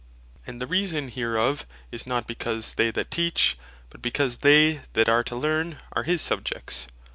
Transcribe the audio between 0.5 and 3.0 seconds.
the reason hereof, is not because they